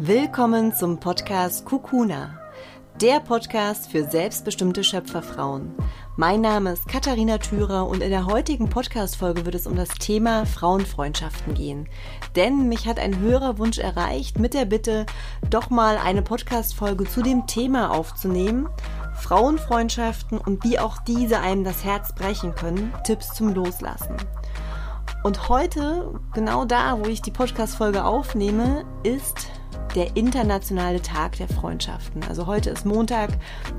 [0.00, 2.38] Willkommen zum Podcast Kukuna,
[3.00, 5.74] der Podcast für selbstbestimmte Schöpferfrauen.
[6.14, 10.46] Mein Name ist Katharina Thürer und in der heutigen Podcast-Folge wird es um das Thema
[10.46, 11.88] Frauenfreundschaften gehen.
[12.36, 15.04] Denn mich hat ein höherer Wunsch erreicht mit der Bitte,
[15.50, 18.68] doch mal eine Podcast-Folge zu dem Thema aufzunehmen.
[19.16, 22.94] Frauenfreundschaften und wie auch diese einem das Herz brechen können.
[23.02, 24.14] Tipps zum Loslassen.
[25.24, 29.48] Und heute, genau da, wo ich die Podcast-Folge aufnehme, ist
[29.94, 32.22] der internationale Tag der Freundschaften.
[32.28, 33.30] Also heute ist Montag,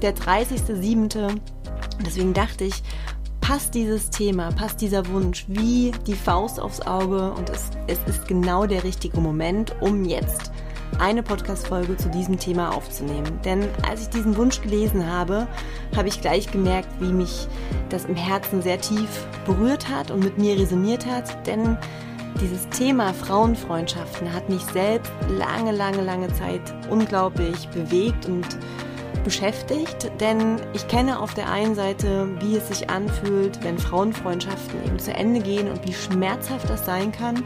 [0.01, 1.39] der 30.07.
[2.05, 2.83] Deswegen dachte ich,
[3.41, 8.27] passt dieses Thema, passt dieser Wunsch wie die Faust aufs Auge und es, es ist
[8.27, 10.51] genau der richtige Moment, um jetzt
[10.99, 13.39] eine Podcast-Folge zu diesem Thema aufzunehmen.
[13.45, 15.47] Denn als ich diesen Wunsch gelesen habe,
[15.95, 17.47] habe ich gleich gemerkt, wie mich
[17.89, 21.47] das im Herzen sehr tief berührt hat und mit mir resoniert hat.
[21.47, 21.77] Denn
[22.41, 28.45] dieses Thema Frauenfreundschaften hat mich selbst lange, lange, lange Zeit unglaublich bewegt und
[29.23, 34.99] beschäftigt, denn ich kenne auf der einen Seite, wie es sich anfühlt, wenn Frauenfreundschaften eben
[34.99, 37.43] zu Ende gehen und wie schmerzhaft das sein kann.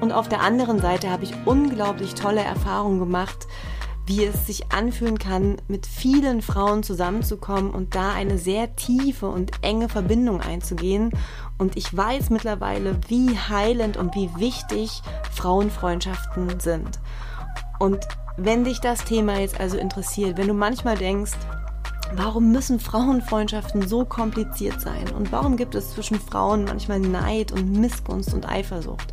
[0.00, 3.48] Und auf der anderen Seite habe ich unglaublich tolle Erfahrungen gemacht,
[4.08, 9.52] wie es sich anfühlen kann, mit vielen Frauen zusammenzukommen und da eine sehr tiefe und
[9.60, 11.12] enge Verbindung einzugehen.
[11.58, 16.98] Und ich weiß mittlerweile, wie heilend und wie wichtig Frauenfreundschaften sind.
[17.78, 17.98] Und
[18.38, 21.32] wenn dich das Thema jetzt also interessiert, wenn du manchmal denkst,
[22.14, 25.10] Warum müssen Frauenfreundschaften so kompliziert sein?
[25.14, 29.12] Und warum gibt es zwischen Frauen manchmal Neid und Missgunst und Eifersucht?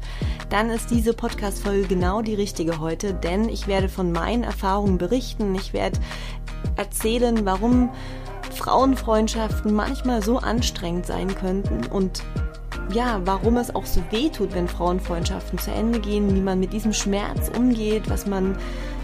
[0.49, 5.53] Dann ist diese Podcast-Folge genau die richtige heute, denn ich werde von meinen Erfahrungen berichten.
[5.55, 5.99] Ich werde
[6.77, 7.91] erzählen, warum
[8.51, 12.23] Frauenfreundschaften manchmal so anstrengend sein könnten und
[12.93, 16.71] ja, warum es auch so weh tut, wenn Frauenfreundschaften zu Ende gehen, wie man mit
[16.71, 18.57] diesem Schmerz umgeht, was man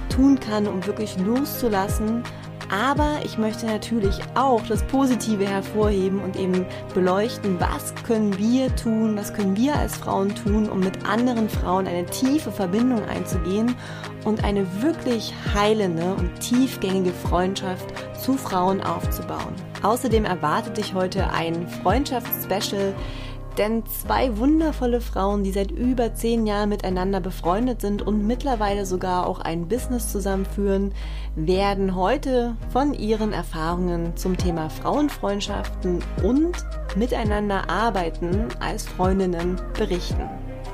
[0.10, 2.24] tun kann, um wirklich loszulassen
[2.72, 9.18] aber ich möchte natürlich auch das Positive hervorheben und eben beleuchten, was können wir tun,
[9.18, 13.76] was können wir als Frauen tun, um mit anderen Frauen eine tiefe Verbindung einzugehen
[14.24, 19.54] und eine wirklich heilende und tiefgängige Freundschaft zu Frauen aufzubauen.
[19.84, 22.94] Außerdem erwartet dich heute ein Freundschaftsspecial
[23.58, 29.28] denn zwei wundervolle Frauen, die seit über zehn Jahren miteinander befreundet sind und mittlerweile sogar
[29.28, 30.94] auch ein Business zusammenführen,
[31.36, 36.54] werden heute von ihren Erfahrungen zum Thema Frauenfreundschaften und
[36.96, 40.30] miteinander arbeiten als Freundinnen berichten.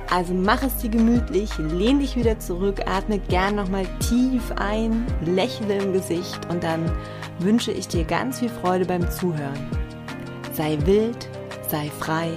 [0.09, 5.79] Also mach es dir gemütlich, lehn dich wieder zurück, atme gern nochmal tief ein, lächle
[5.79, 6.89] im Gesicht und dann
[7.39, 9.69] wünsche ich dir ganz viel Freude beim Zuhören.
[10.53, 11.27] Sei wild,
[11.69, 12.31] sei frei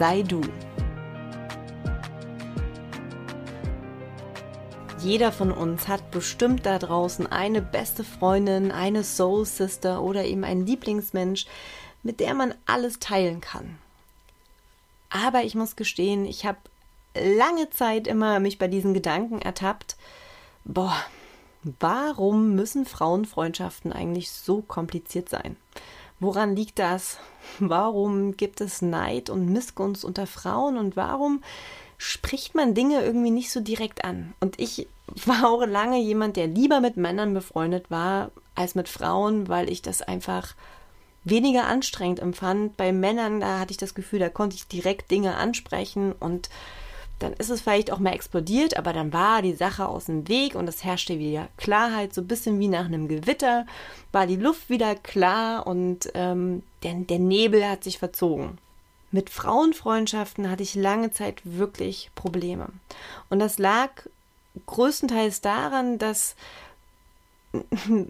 [0.00, 0.40] sei du.
[5.02, 10.42] Jeder von uns hat bestimmt da draußen eine beste Freundin, eine Soul Sister oder eben
[10.42, 11.44] einen Lieblingsmensch,
[12.02, 13.76] mit der man alles teilen kann.
[15.10, 16.56] Aber ich muss gestehen, ich habe
[17.14, 19.98] lange Zeit immer mich bei diesen Gedanken ertappt,
[20.64, 20.96] boah,
[21.78, 25.58] warum müssen Frauenfreundschaften eigentlich so kompliziert sein?
[26.20, 27.18] Woran liegt das?
[27.58, 31.42] Warum gibt es Neid und Missgunst unter Frauen und warum
[31.96, 34.34] spricht man Dinge irgendwie nicht so direkt an?
[34.38, 34.86] Und ich
[35.26, 39.80] war auch lange jemand, der lieber mit Männern befreundet war als mit Frauen, weil ich
[39.82, 40.54] das einfach
[41.24, 42.76] weniger anstrengend empfand.
[42.76, 46.50] Bei Männern, da hatte ich das Gefühl, da konnte ich direkt Dinge ansprechen und
[47.20, 50.54] dann ist es vielleicht auch mal explodiert, aber dann war die Sache aus dem Weg
[50.54, 53.66] und es herrschte wieder Klarheit, so ein bisschen wie nach einem Gewitter,
[54.10, 58.58] war die Luft wieder klar und ähm, der, der Nebel hat sich verzogen.
[59.12, 62.68] Mit Frauenfreundschaften hatte ich lange Zeit wirklich Probleme.
[63.28, 63.90] Und das lag
[64.66, 66.36] größtenteils daran, dass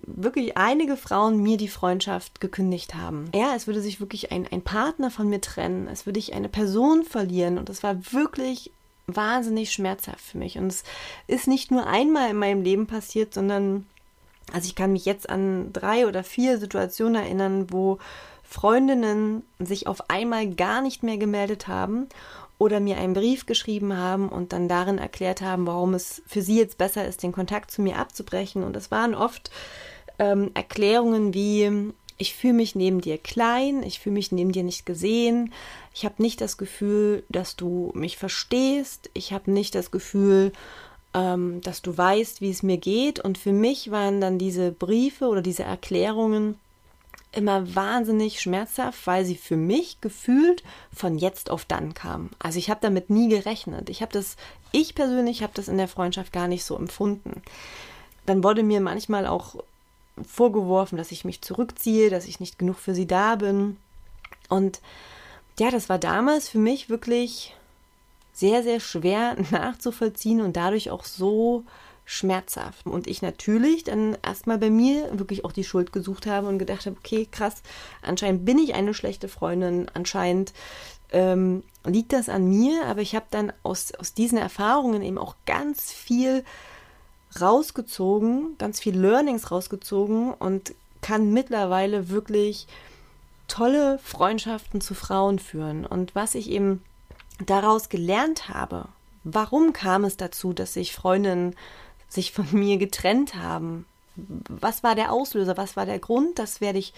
[0.06, 3.30] wirklich einige Frauen mir die Freundschaft gekündigt haben.
[3.34, 6.48] Ja, es würde sich wirklich ein, ein Partner von mir trennen, es würde ich eine
[6.48, 8.70] Person verlieren und das war wirklich
[9.16, 10.58] wahnsinnig schmerzhaft für mich.
[10.58, 10.84] Und es
[11.26, 13.86] ist nicht nur einmal in meinem Leben passiert, sondern,
[14.52, 17.98] also ich kann mich jetzt an drei oder vier Situationen erinnern, wo
[18.42, 22.08] Freundinnen sich auf einmal gar nicht mehr gemeldet haben
[22.58, 26.58] oder mir einen Brief geschrieben haben und dann darin erklärt haben, warum es für sie
[26.58, 28.64] jetzt besser ist, den Kontakt zu mir abzubrechen.
[28.64, 29.50] Und es waren oft
[30.18, 34.84] ähm, Erklärungen wie, ich fühle mich neben dir klein, ich fühle mich neben dir nicht
[34.84, 35.52] gesehen,
[35.94, 40.52] ich habe nicht das Gefühl, dass du mich verstehst, ich habe nicht das Gefühl,
[41.14, 43.20] ähm, dass du weißt, wie es mir geht.
[43.20, 46.56] Und für mich waren dann diese Briefe oder diese Erklärungen
[47.32, 50.62] immer wahnsinnig schmerzhaft, weil sie für mich gefühlt
[50.94, 52.30] von jetzt auf dann kamen.
[52.38, 53.88] Also ich habe damit nie gerechnet.
[53.88, 54.36] Ich habe das,
[54.72, 57.42] ich persönlich habe das in der Freundschaft gar nicht so empfunden.
[58.26, 59.56] dann wurde mir manchmal auch
[60.22, 63.76] vorgeworfen, dass ich mich zurückziehe, dass ich nicht genug für sie da bin.
[64.48, 64.80] Und
[65.58, 67.54] ja, das war damals für mich wirklich
[68.32, 71.64] sehr, sehr schwer nachzuvollziehen und dadurch auch so
[72.04, 72.86] schmerzhaft.
[72.86, 76.86] Und ich natürlich dann erstmal bei mir wirklich auch die Schuld gesucht habe und gedacht
[76.86, 77.62] habe, okay, krass,
[78.02, 80.52] anscheinend bin ich eine schlechte Freundin, anscheinend
[81.12, 85.36] ähm, liegt das an mir, aber ich habe dann aus, aus diesen Erfahrungen eben auch
[85.46, 86.44] ganz viel
[87.38, 92.66] rausgezogen, ganz viel Learnings rausgezogen und kann mittlerweile wirklich
[93.48, 95.84] tolle Freundschaften zu Frauen führen.
[95.86, 96.82] Und was ich eben
[97.44, 98.86] daraus gelernt habe,
[99.24, 101.56] warum kam es dazu, dass sich Freundinnen
[102.08, 103.86] sich von mir getrennt haben?
[104.16, 105.56] Was war der Auslöser?
[105.56, 106.38] Was war der Grund?
[106.38, 106.92] Das werde ich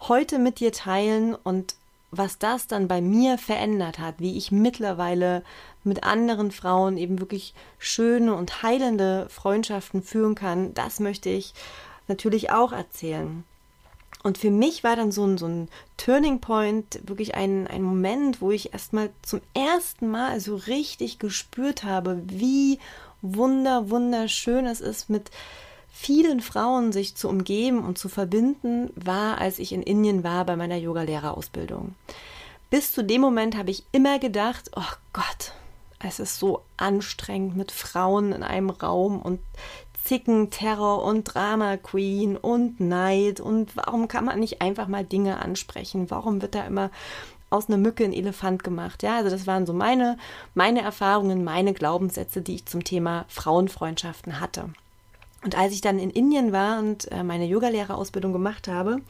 [0.00, 1.74] heute mit dir teilen und
[2.12, 5.42] was das dann bei mir verändert hat, wie ich mittlerweile
[5.82, 11.54] mit anderen Frauen eben wirklich schöne und heilende Freundschaften führen kann, das möchte ich
[12.08, 13.44] natürlich auch erzählen.
[14.22, 18.42] Und für mich war dann so ein, so ein Turning Point, wirklich ein, ein Moment,
[18.42, 22.78] wo ich erstmal zum ersten Mal so richtig gespürt habe, wie
[23.22, 25.30] wunder, wunderschön es ist, mit
[25.92, 30.56] vielen Frauen sich zu umgeben und zu verbinden, war, als ich in Indien war bei
[30.56, 31.94] meiner Yogalehrerausbildung.
[32.70, 35.52] Bis zu dem Moment habe ich immer gedacht, oh Gott,
[36.00, 39.40] es ist so anstrengend mit Frauen in einem Raum und
[40.02, 45.40] Zicken, Terror und Drama Queen und Neid und warum kann man nicht einfach mal Dinge
[45.40, 46.10] ansprechen?
[46.10, 46.90] Warum wird da immer
[47.50, 49.04] aus einer Mücke ein Elefant gemacht?
[49.04, 50.16] Ja, also das waren so meine,
[50.54, 54.70] meine Erfahrungen, meine Glaubenssätze, die ich zum Thema Frauenfreundschaften hatte.
[55.44, 59.00] Und als ich dann in Indien war und äh, meine Yogalehrerausbildung gemacht habe,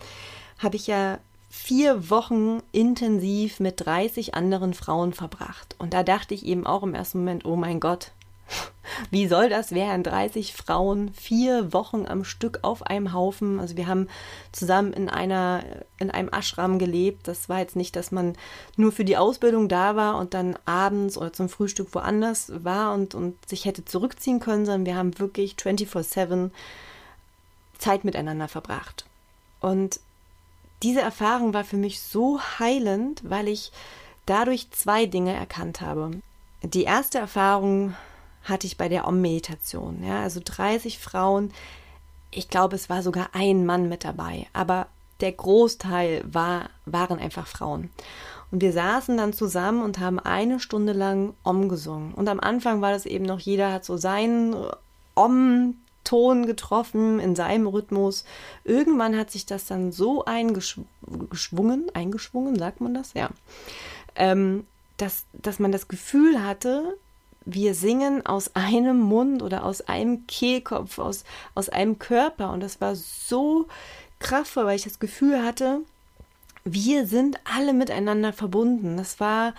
[0.58, 1.19] habe ich ja
[1.49, 5.76] vier Wochen intensiv mit 30 anderen Frauen verbracht.
[5.79, 8.12] Und da dachte ich eben auch im ersten Moment, oh mein Gott,
[9.10, 10.02] wie soll das werden?
[10.02, 13.60] 30 Frauen, vier Wochen am Stück auf einem Haufen.
[13.60, 14.08] Also wir haben
[14.52, 15.64] zusammen in einer,
[15.99, 17.28] in einem Ashram gelebt.
[17.28, 18.34] Das war jetzt nicht, dass man
[18.76, 23.14] nur für die Ausbildung da war und dann abends oder zum Frühstück woanders war und,
[23.14, 26.50] und sich hätte zurückziehen können, sondern wir haben wirklich 24-7
[27.78, 29.06] Zeit miteinander verbracht.
[29.60, 30.00] Und
[30.82, 33.72] diese Erfahrung war für mich so heilend, weil ich
[34.26, 36.10] dadurch zwei Dinge erkannt habe.
[36.62, 37.94] Die erste Erfahrung
[38.44, 40.02] hatte ich bei der Om-Meditation.
[40.04, 41.52] Ja, also 30 Frauen.
[42.30, 44.86] Ich glaube, es war sogar ein Mann mit dabei, aber
[45.20, 47.90] der Großteil war, waren einfach Frauen.
[48.50, 52.12] Und wir saßen dann zusammen und haben eine Stunde lang Om gesungen.
[52.12, 54.54] Und am Anfang war das eben noch, jeder hat so seinen
[55.14, 58.24] Om-Ton getroffen in seinem Rhythmus.
[58.64, 63.14] Irgendwann hat sich das dann so eingeschwungen, eingeschwungen, sagt man das?
[63.14, 63.30] Ja.
[64.16, 64.66] Ähm,
[64.98, 66.98] dass, dass man das Gefühl hatte,
[67.44, 71.24] wir singen aus einem Mund oder aus einem Kehlkopf, aus,
[71.54, 72.50] aus einem Körper.
[72.52, 73.66] Und das war so
[74.18, 75.80] kraftvoll, weil ich das Gefühl hatte,
[76.64, 78.96] wir sind alle miteinander verbunden.
[78.96, 79.54] Das war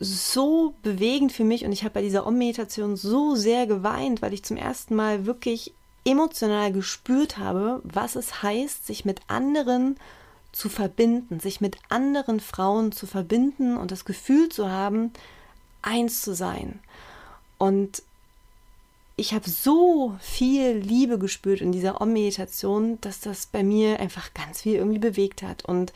[0.00, 4.42] so bewegend für mich und ich habe bei dieser Om-Meditation so sehr geweint, weil ich
[4.42, 5.72] zum ersten Mal wirklich
[6.04, 9.96] emotional gespürt habe, was es heißt, sich mit anderen
[10.50, 15.12] zu verbinden, sich mit anderen Frauen zu verbinden und das Gefühl zu haben,
[15.82, 16.80] eins zu sein.
[17.58, 18.02] Und
[19.16, 24.62] ich habe so viel Liebe gespürt in dieser Om-Meditation, dass das bei mir einfach ganz
[24.62, 25.64] viel irgendwie bewegt hat.
[25.64, 25.92] Und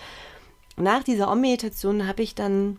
[0.77, 2.79] nach dieser Om-Meditation habe ich dann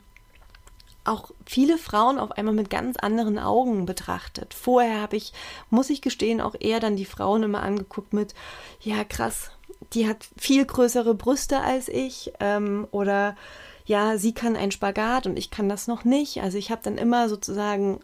[1.08, 4.54] auch viele Frauen auf einmal mit ganz anderen Augen betrachtet.
[4.54, 5.34] Vorher habe ich,
[5.70, 8.36] muss ich gestehen, auch eher dann die Frauen immer angeguckt mit,
[8.82, 9.52] ja krass,
[9.94, 13.36] die hat viel größere Brüste als ich ähm, oder
[13.88, 16.41] ja, sie kann einen Spagat und ich kann das noch nicht.
[16.41, 18.01] Also ich habe dann immer sozusagen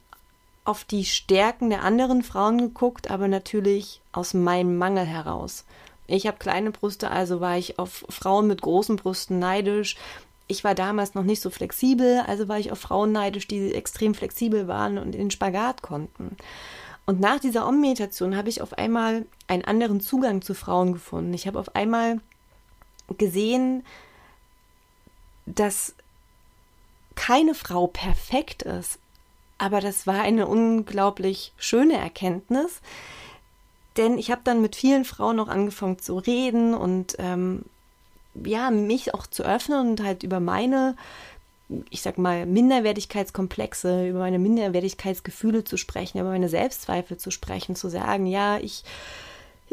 [0.63, 5.65] auf die Stärken der anderen Frauen geguckt, aber natürlich aus meinem Mangel heraus.
[6.07, 9.97] Ich habe kleine Brüste, also war ich auf Frauen mit großen Brüsten neidisch.
[10.47, 14.15] Ich war damals noch nicht so flexibel, also war ich auf Frauen neidisch, die extrem
[14.15, 16.37] flexibel waren und den Spagat konnten.
[17.05, 21.33] Und nach dieser Om-Meditation habe ich auf einmal einen anderen Zugang zu Frauen gefunden.
[21.33, 22.21] Ich habe auf einmal
[23.17, 23.83] gesehen,
[25.45, 25.95] dass
[27.15, 28.99] keine Frau perfekt ist,
[29.57, 32.81] aber das war eine unglaublich schöne Erkenntnis,
[33.97, 37.63] denn ich habe dann mit vielen Frauen noch angefangen zu reden und ähm,
[38.33, 40.95] ja, mich auch zu öffnen und halt über meine,
[41.91, 47.89] ich sag mal, Minderwertigkeitskomplexe, über meine Minderwertigkeitsgefühle zu sprechen, über meine Selbstzweifel zu sprechen, zu
[47.89, 48.83] sagen, ja, ich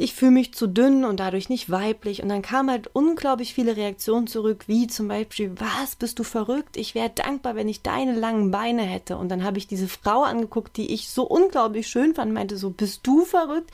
[0.00, 2.22] ich fühle mich zu dünn und dadurch nicht weiblich.
[2.22, 6.76] Und dann kamen halt unglaublich viele Reaktionen zurück, wie zum Beispiel, was, bist du verrückt?
[6.78, 9.18] Ich wäre dankbar, wenn ich deine langen Beine hätte.
[9.18, 12.70] Und dann habe ich diese Frau angeguckt, die ich so unglaublich schön fand, meinte so,
[12.70, 13.70] bist du verrückt?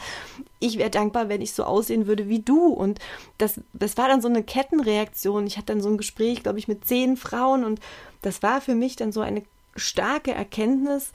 [0.59, 2.67] Ich wäre dankbar, wenn ich so aussehen würde wie du.
[2.67, 2.99] Und
[3.39, 5.47] das, das war dann so eine Kettenreaktion.
[5.47, 7.81] Ich hatte dann so ein Gespräch, glaube ich, mit zehn Frauen und
[8.23, 9.45] das war für mich dann so eine
[9.77, 11.13] starke Erkenntnis.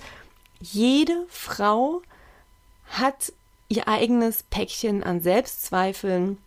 [0.61, 2.01] Jede Frau
[2.85, 3.33] hat
[3.71, 6.37] ihr eigenes Päckchen an Selbstzweifeln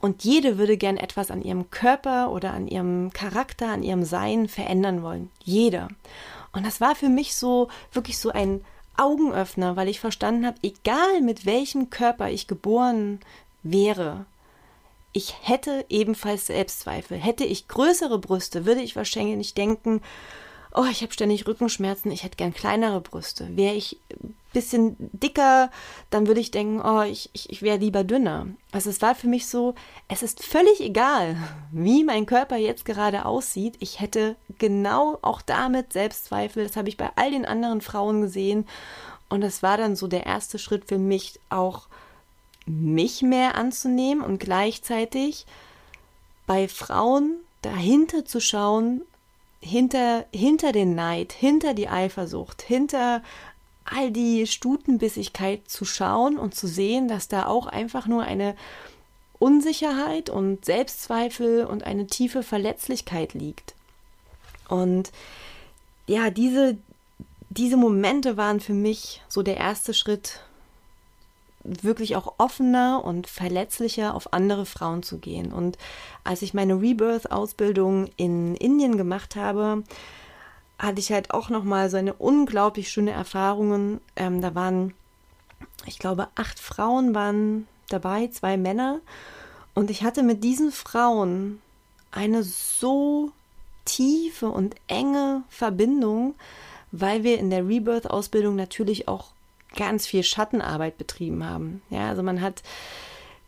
[0.00, 4.48] und jede würde gern etwas an ihrem Körper oder an ihrem Charakter, an ihrem Sein
[4.48, 5.30] verändern wollen.
[5.42, 5.88] Jede.
[6.52, 8.62] Und das war für mich so wirklich so ein
[8.98, 13.20] Augenöffner, weil ich verstanden habe, egal mit welchem Körper ich geboren
[13.62, 14.26] wäre,
[15.12, 17.16] ich hätte ebenfalls Selbstzweifel.
[17.16, 20.02] Hätte ich größere Brüste, würde ich wahrscheinlich denken,
[20.74, 23.56] oh, ich habe ständig Rückenschmerzen, ich hätte gern kleinere Brüste.
[23.56, 25.70] Wäre ich ein bisschen dicker,
[26.10, 28.46] dann würde ich denken, oh, ich, ich, ich wäre lieber dünner.
[28.72, 29.74] Also es war für mich so,
[30.08, 31.36] es ist völlig egal,
[31.72, 33.76] wie mein Körper jetzt gerade aussieht.
[33.80, 36.66] Ich hätte genau auch damit Selbstzweifel.
[36.66, 38.66] Das habe ich bei all den anderen Frauen gesehen.
[39.28, 41.88] Und das war dann so der erste Schritt für mich, auch
[42.66, 45.46] mich mehr anzunehmen und gleichzeitig
[46.46, 49.02] bei Frauen dahinter zu schauen,
[49.60, 53.22] hinter, hinter den Neid, hinter die Eifersucht, hinter
[53.84, 58.54] all die Stutenbissigkeit zu schauen und zu sehen, dass da auch einfach nur eine
[59.38, 63.74] Unsicherheit und Selbstzweifel und eine tiefe Verletzlichkeit liegt.
[64.68, 65.10] Und
[66.06, 66.76] ja, diese,
[67.50, 70.40] diese Momente waren für mich so der erste Schritt,
[71.64, 75.52] wirklich auch offener und verletzlicher auf andere Frauen zu gehen.
[75.52, 75.76] Und
[76.24, 79.82] als ich meine Rebirth-Ausbildung in Indien gemacht habe,
[80.78, 84.00] hatte ich halt auch nochmal so eine unglaublich schöne Erfahrungen.
[84.16, 84.94] Ähm, da waren,
[85.86, 89.00] ich glaube, acht Frauen waren dabei, zwei Männer.
[89.74, 91.60] Und ich hatte mit diesen Frauen
[92.10, 93.32] eine so
[93.84, 96.34] tiefe und enge Verbindung,
[96.92, 99.32] weil wir in der Rebirth-Ausbildung natürlich auch
[99.76, 101.82] ganz viel Schattenarbeit betrieben haben.
[101.90, 102.62] Ja, also man hat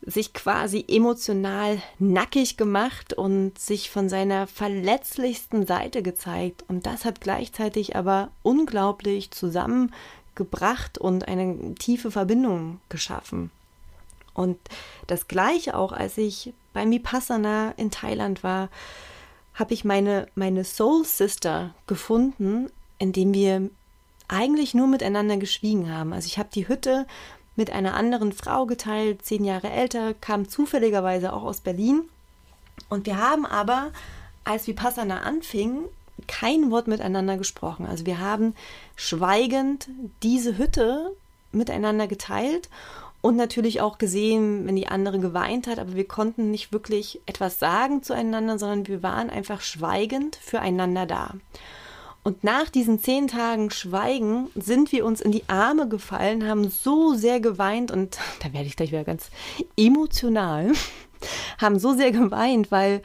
[0.02, 6.64] sich quasi emotional nackig gemacht und sich von seiner verletzlichsten Seite gezeigt.
[6.68, 13.50] Und das hat gleichzeitig aber unglaublich zusammengebracht und eine tiefe Verbindung geschaffen.
[14.32, 14.58] Und
[15.06, 18.70] das gleiche auch, als ich beim Vipassana in Thailand war,
[19.54, 23.68] habe ich meine, meine Soul Sister gefunden, indem wir
[24.30, 26.12] eigentlich nur miteinander geschwiegen haben.
[26.12, 27.06] Also ich habe die Hütte
[27.56, 32.02] mit einer anderen Frau geteilt, zehn Jahre älter, kam zufälligerweise auch aus Berlin.
[32.88, 33.90] Und wir haben aber,
[34.44, 35.84] als Vipassana anfing,
[36.26, 37.87] kein Wort miteinander gesprochen.
[37.87, 38.54] Also wir haben
[38.96, 39.88] schweigend
[40.22, 41.14] diese Hütte
[41.52, 42.68] miteinander geteilt
[43.22, 47.58] und natürlich auch gesehen, wenn die andere geweint hat, aber wir konnten nicht wirklich etwas
[47.58, 51.34] sagen zueinander, sondern wir waren einfach schweigend füreinander da.
[52.22, 57.14] Und nach diesen zehn Tagen Schweigen sind wir uns in die Arme gefallen, haben so
[57.14, 59.30] sehr geweint und da werde ich gleich wieder ganz
[59.76, 60.72] emotional,
[61.58, 63.02] haben so sehr geweint, weil,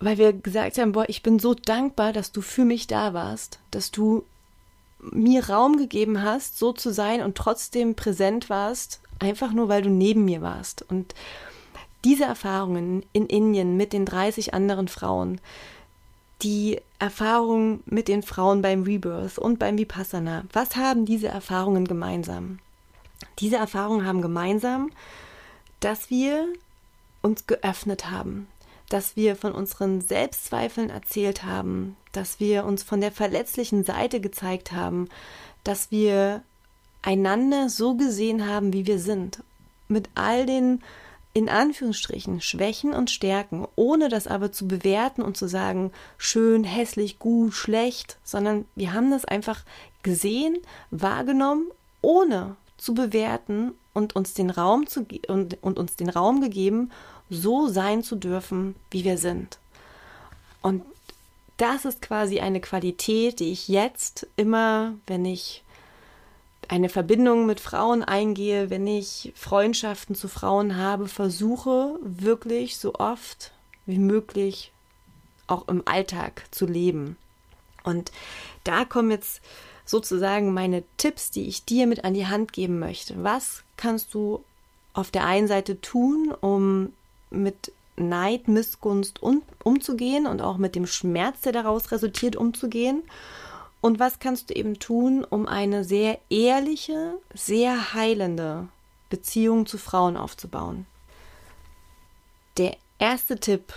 [0.00, 3.58] weil wir gesagt haben, boah, ich bin so dankbar, dass du für mich da warst,
[3.70, 4.24] dass du
[5.00, 9.90] mir Raum gegeben hast, so zu sein und trotzdem präsent warst, einfach nur weil du
[9.90, 10.84] neben mir warst.
[10.90, 11.14] Und
[12.04, 15.40] diese Erfahrungen in Indien mit den 30 anderen Frauen,
[16.42, 20.44] die Erfahrungen mit den Frauen beim Rebirth und beim Vipassana.
[20.52, 22.58] Was haben diese Erfahrungen gemeinsam?
[23.38, 24.90] Diese Erfahrungen haben gemeinsam,
[25.80, 26.46] dass wir
[27.22, 28.46] uns geöffnet haben,
[28.88, 34.72] dass wir von unseren Selbstzweifeln erzählt haben, dass wir uns von der verletzlichen Seite gezeigt
[34.72, 35.08] haben,
[35.64, 36.42] dass wir
[37.02, 39.42] einander so gesehen haben, wie wir sind,
[39.88, 40.82] mit all den
[41.34, 47.18] in Anführungsstrichen Schwächen und Stärken, ohne das aber zu bewerten und zu sagen, schön, hässlich,
[47.18, 49.62] gut, schlecht, sondern wir haben das einfach
[50.02, 50.58] gesehen,
[50.90, 51.70] wahrgenommen,
[52.00, 56.90] ohne zu bewerten und uns den Raum zu und, und uns den Raum gegeben,
[57.30, 59.58] so sein zu dürfen, wie wir sind.
[60.62, 60.82] Und
[61.56, 65.64] das ist quasi eine Qualität, die ich jetzt immer, wenn ich
[66.68, 73.52] eine Verbindung mit Frauen eingehe, wenn ich Freundschaften zu Frauen habe, versuche wirklich so oft
[73.86, 74.70] wie möglich
[75.46, 77.16] auch im Alltag zu leben.
[77.84, 78.12] Und
[78.64, 79.40] da kommen jetzt
[79.86, 83.14] sozusagen meine Tipps, die ich dir mit an die Hand geben möchte.
[83.24, 84.44] Was kannst du
[84.92, 86.92] auf der einen Seite tun, um
[87.30, 93.02] mit Neid, Missgunst um, umzugehen und auch mit dem Schmerz, der daraus resultiert, umzugehen?
[93.80, 98.68] Und was kannst du eben tun, um eine sehr ehrliche, sehr heilende
[99.08, 100.86] Beziehungen zu Frauen aufzubauen.
[102.56, 103.72] Der erste Tipp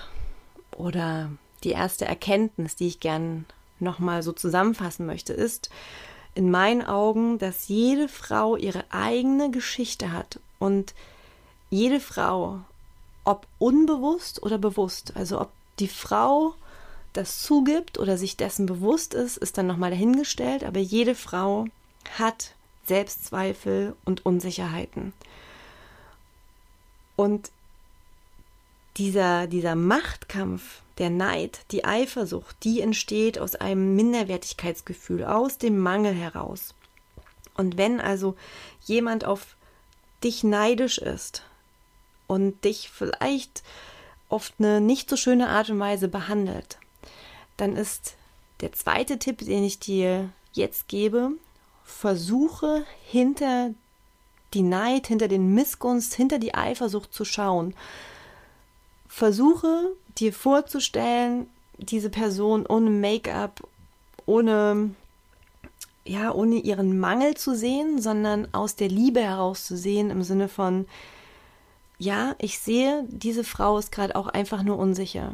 [0.76, 1.32] oder
[1.64, 3.46] die erste Erkenntnis, die ich gern
[3.80, 5.70] nochmal so zusammenfassen möchte, ist
[6.34, 10.94] in meinen Augen, dass jede Frau ihre eigene Geschichte hat und
[11.70, 12.62] jede Frau,
[13.24, 16.54] ob unbewusst oder bewusst, also ob die Frau
[17.14, 21.66] das zugibt oder sich dessen bewusst ist, ist dann nochmal dahingestellt, aber jede Frau
[22.18, 22.54] hat
[22.86, 25.14] Selbstzweifel und Unsicherheiten.
[27.16, 27.52] Und
[28.98, 36.14] dieser, dieser Machtkampf, der Neid, die Eifersucht, die entsteht aus einem Minderwertigkeitsgefühl, aus dem Mangel
[36.14, 36.74] heraus.
[37.56, 38.36] Und wenn also
[38.86, 39.56] jemand auf
[40.24, 41.44] dich neidisch ist
[42.28, 43.64] und dich vielleicht
[44.30, 46.78] auf eine nicht so schöne Art und Weise behandelt,
[47.62, 48.16] dann ist
[48.62, 51.32] der zweite Tipp, den ich dir jetzt gebe,
[51.84, 53.70] versuche hinter
[54.56, 57.76] die Neid, hinter den Missgunst, hinter die Eifersucht zu schauen.
[59.08, 63.62] Versuche dir vorzustellen, diese Person ohne Make-up,
[64.26, 64.96] ohne
[66.04, 70.50] ja, ohne ihren Mangel zu sehen, sondern aus der Liebe heraus zu sehen im Sinne
[70.50, 70.88] von
[72.00, 75.34] ja, ich sehe, diese Frau ist gerade auch einfach nur unsicher.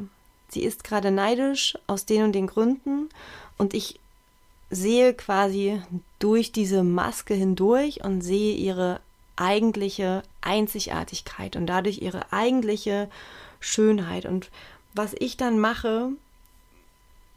[0.50, 3.10] Sie ist gerade neidisch aus den und den Gründen
[3.58, 4.00] und ich
[4.70, 5.82] sehe quasi
[6.20, 9.00] durch diese Maske hindurch und sehe ihre
[9.36, 13.10] eigentliche Einzigartigkeit und dadurch ihre eigentliche
[13.60, 14.26] Schönheit.
[14.26, 14.50] Und
[14.94, 16.10] was ich dann mache,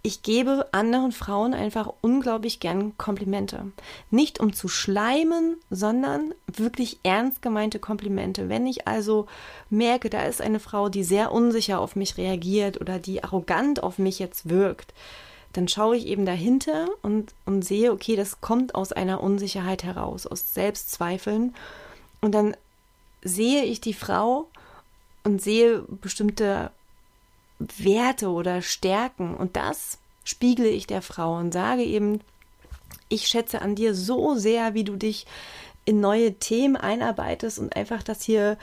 [0.02, 3.70] ich gebe anderen Frauen einfach unglaublich gern Komplimente.
[4.10, 8.48] Nicht um zu schleimen, sondern wirklich ernst gemeinte Komplimente.
[8.48, 9.26] Wenn ich also
[9.68, 13.98] merke, da ist eine Frau, die sehr unsicher auf mich reagiert oder die arrogant auf
[13.98, 14.94] mich jetzt wirkt,
[15.52, 20.26] dann schaue ich eben dahinter und, und sehe, okay, das kommt aus einer Unsicherheit heraus,
[20.26, 21.54] aus Selbstzweifeln.
[22.22, 22.56] Und dann
[23.22, 24.48] sehe ich die Frau
[25.24, 26.70] und sehe bestimmte
[27.78, 32.20] Werte oder Stärken und das spiegle ich der Frau und sage eben,
[33.08, 35.26] ich schätze an dir so sehr, wie du dich
[35.84, 38.58] in neue Themen einarbeitest und einfach das hier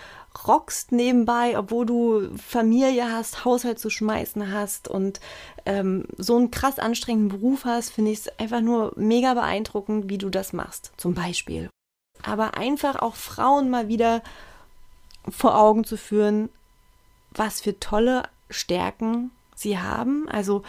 [0.47, 5.19] rockst nebenbei, obwohl du Familie hast, Haushalt zu schmeißen hast und
[5.65, 10.17] ähm, so einen krass anstrengenden Beruf hast, finde ich es einfach nur mega beeindruckend, wie
[10.17, 11.69] du das machst, zum Beispiel.
[12.23, 14.21] Aber einfach auch Frauen mal wieder
[15.27, 16.49] vor Augen zu führen,
[17.31, 20.27] was für tolle Stärken sie haben.
[20.29, 20.63] Also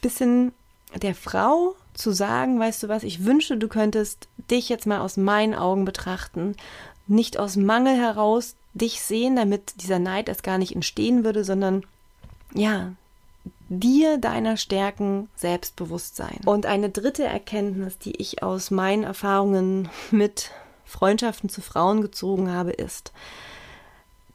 [0.00, 0.52] bisschen
[0.94, 5.16] der Frau zu sagen, weißt du was, ich wünsche, du könntest dich jetzt mal aus
[5.16, 6.56] meinen Augen betrachten,
[7.06, 11.84] nicht aus Mangel heraus dich sehen, damit dieser Neid erst gar nicht entstehen würde, sondern
[12.54, 12.92] ja,
[13.68, 16.40] dir deiner Stärken selbstbewusst sein.
[16.44, 20.50] Und eine dritte Erkenntnis, die ich aus meinen Erfahrungen mit
[20.84, 23.12] Freundschaften zu Frauen gezogen habe, ist,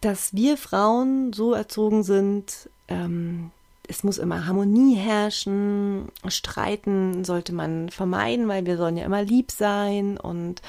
[0.01, 3.51] dass wir Frauen so erzogen sind, ähm,
[3.87, 9.51] es muss immer Harmonie herrschen, streiten sollte man vermeiden, weil wir sollen ja immer lieb
[9.51, 10.61] sein und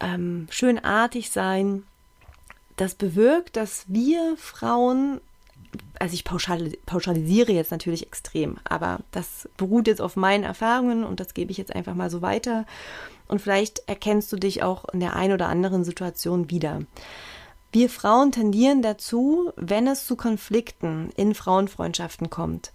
[0.00, 1.84] ähm, schönartig sein.
[2.76, 5.20] Das bewirkt, dass wir Frauen,
[5.98, 11.34] also ich pauschalisiere jetzt natürlich extrem, aber das beruht jetzt auf meinen Erfahrungen und das
[11.34, 12.66] gebe ich jetzt einfach mal so weiter.
[13.28, 16.82] Und vielleicht erkennst du dich auch in der einen oder anderen Situation wieder.
[17.78, 22.72] Wir Frauen tendieren dazu, wenn es zu Konflikten in Frauenfreundschaften kommt,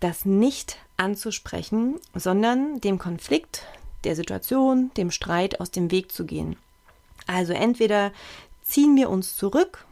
[0.00, 3.64] das nicht anzusprechen, sondern dem Konflikt,
[4.04, 6.56] der Situation, dem Streit aus dem Weg zu gehen.
[7.26, 8.12] Also entweder
[8.62, 9.84] ziehen wir uns zurück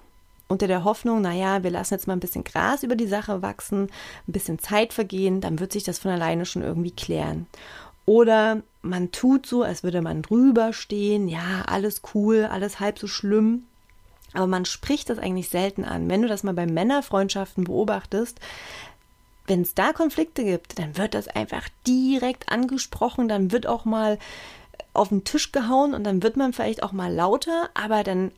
[0.48, 3.90] unter der Hoffnung, naja, wir lassen jetzt mal ein bisschen Gras über die Sache wachsen,
[4.26, 7.46] ein bisschen Zeit vergehen, dann wird sich das von alleine schon irgendwie klären.
[8.06, 13.08] Oder man tut so, als würde man drüber stehen, ja, alles cool, alles halb so
[13.08, 13.64] schlimm.
[14.32, 16.08] Aber man spricht das eigentlich selten an.
[16.08, 18.38] Wenn du das mal bei Männerfreundschaften beobachtest,
[19.46, 24.18] wenn es da Konflikte gibt, dann wird das einfach direkt angesprochen, dann wird auch mal
[24.92, 28.32] auf den Tisch gehauen und dann wird man vielleicht auch mal lauter, aber dann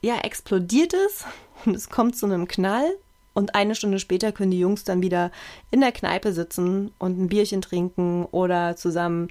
[0.00, 1.24] ja explodiert es
[1.64, 2.94] und es kommt zu einem Knall
[3.34, 5.30] und eine Stunde später können die Jungs dann wieder
[5.70, 9.28] in der Kneipe sitzen und ein Bierchen trinken oder zusammen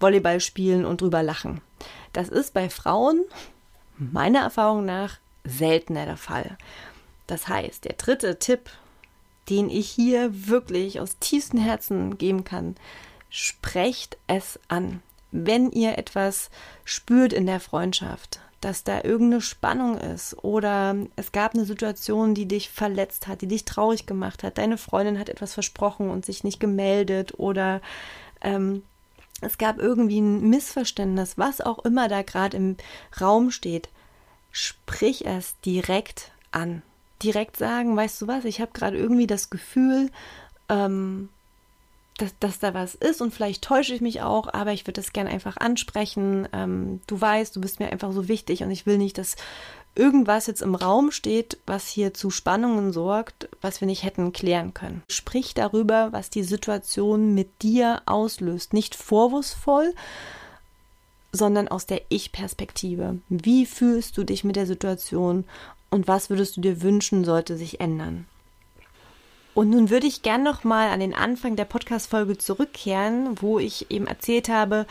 [0.00, 1.60] Volleyball spielen und drüber lachen.
[2.12, 3.24] Das ist bei Frauen
[3.96, 6.56] meiner Erfahrung nach seltener der Fall.
[7.26, 8.70] Das heißt, der dritte Tipp,
[9.48, 12.76] den ich hier wirklich aus tiefstem Herzen geben kann,
[13.30, 15.02] sprecht es an.
[15.30, 16.50] Wenn ihr etwas
[16.84, 22.46] spürt in der Freundschaft, dass da irgendeine Spannung ist oder es gab eine Situation, die
[22.46, 26.44] dich verletzt hat, die dich traurig gemacht hat, deine Freundin hat etwas versprochen und sich
[26.44, 27.82] nicht gemeldet oder
[28.40, 28.82] ähm,
[29.40, 32.76] es gab irgendwie ein Missverständnis, was auch immer da gerade im
[33.20, 33.90] Raum steht,
[34.54, 36.82] sprich es direkt an.
[37.22, 40.10] Direkt sagen, weißt du was, ich habe gerade irgendwie das Gefühl,
[40.68, 41.28] ähm,
[42.18, 45.12] dass, dass da was ist und vielleicht täusche ich mich auch, aber ich würde das
[45.12, 46.48] gerne einfach ansprechen.
[46.52, 49.34] Ähm, du weißt, du bist mir einfach so wichtig und ich will nicht, dass
[49.96, 54.72] irgendwas jetzt im Raum steht, was hier zu Spannungen sorgt, was wir nicht hätten klären
[54.72, 55.02] können.
[55.10, 58.72] Sprich darüber, was die Situation mit dir auslöst.
[58.72, 59.94] Nicht vorwurfsvoll,
[61.34, 63.18] sondern aus der Ich-Perspektive.
[63.28, 65.44] Wie fühlst du dich mit der Situation
[65.90, 68.26] und was würdest du dir wünschen, sollte sich ändern?
[69.52, 73.90] Und nun würde ich gern noch mal an den Anfang der Podcast-Folge zurückkehren, wo ich
[73.90, 74.86] eben erzählt habe,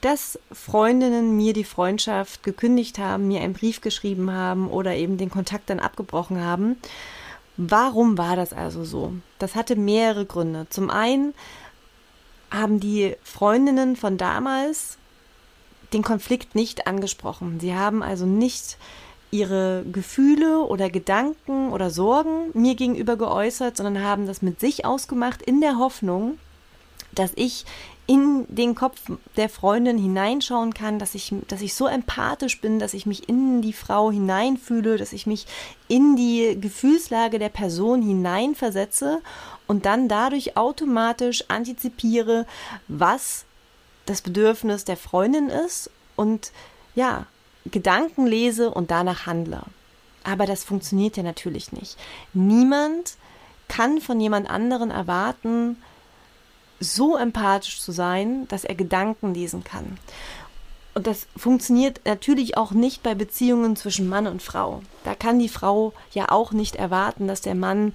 [0.00, 5.30] dass Freundinnen mir die Freundschaft gekündigt haben, mir einen Brief geschrieben haben oder eben den
[5.30, 6.76] Kontakt dann abgebrochen haben.
[7.56, 9.12] Warum war das also so?
[9.38, 10.66] Das hatte mehrere Gründe.
[10.70, 11.34] Zum einen
[12.50, 14.98] haben die Freundinnen von damals
[15.94, 17.60] den Konflikt nicht angesprochen.
[17.60, 18.76] Sie haben also nicht
[19.30, 25.42] ihre Gefühle oder Gedanken oder Sorgen mir gegenüber geäußert, sondern haben das mit sich ausgemacht
[25.42, 26.38] in der Hoffnung,
[27.12, 27.64] dass ich
[28.06, 29.00] in den Kopf
[29.36, 33.62] der Freundin hineinschauen kann, dass ich, dass ich so empathisch bin, dass ich mich in
[33.62, 35.46] die Frau hineinfühle, dass ich mich
[35.88, 39.22] in die Gefühlslage der Person hineinversetze
[39.66, 42.46] und dann dadurch automatisch antizipiere,
[42.88, 43.46] was
[44.06, 46.52] das Bedürfnis der Freundin ist und
[46.94, 47.26] ja,
[47.66, 49.62] Gedanken lese und danach handle.
[50.22, 51.96] Aber das funktioniert ja natürlich nicht.
[52.32, 53.16] Niemand
[53.68, 55.82] kann von jemand anderen erwarten,
[56.80, 59.98] so empathisch zu sein, dass er Gedanken lesen kann.
[60.94, 64.82] Und das funktioniert natürlich auch nicht bei Beziehungen zwischen Mann und Frau.
[65.02, 67.94] Da kann die Frau ja auch nicht erwarten, dass der Mann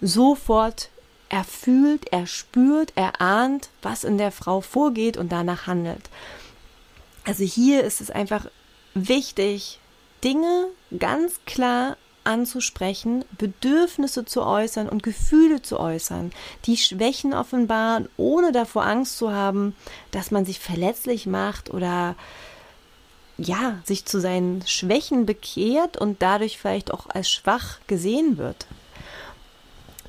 [0.00, 0.90] sofort
[1.28, 6.08] er fühlt, er spürt, er ahnt, was in der Frau vorgeht und danach handelt.
[7.24, 8.46] Also hier ist es einfach
[8.94, 9.80] wichtig,
[10.22, 10.66] Dinge
[10.98, 16.32] ganz klar anzusprechen, Bedürfnisse zu äußern und Gefühle zu äußern,
[16.64, 19.74] die Schwächen offenbaren, ohne davor Angst zu haben,
[20.10, 22.16] dass man sich verletzlich macht oder
[23.38, 28.66] ja, sich zu seinen Schwächen bekehrt und dadurch vielleicht auch als schwach gesehen wird.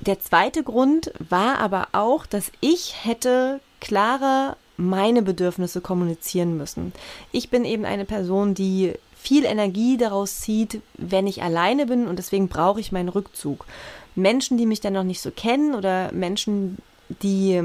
[0.01, 6.93] Der zweite Grund war aber auch, dass ich hätte klarer meine Bedürfnisse kommunizieren müssen.
[7.31, 12.19] Ich bin eben eine Person, die viel Energie daraus zieht, wenn ich alleine bin und
[12.19, 13.65] deswegen brauche ich meinen Rückzug.
[14.15, 16.77] Menschen, die mich dann noch nicht so kennen oder Menschen,
[17.21, 17.62] die